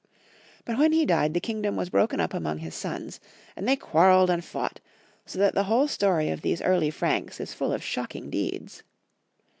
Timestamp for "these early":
6.41-6.89